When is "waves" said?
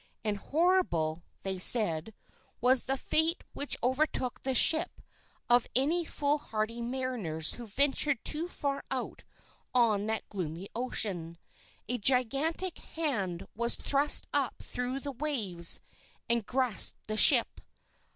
15.11-15.79